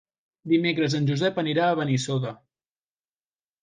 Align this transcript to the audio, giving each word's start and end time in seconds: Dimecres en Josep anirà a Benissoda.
Dimecres 0.53 0.95
en 1.01 1.05
Josep 1.11 1.39
anirà 1.43 1.69
a 1.69 1.79
Benissoda. 1.83 2.37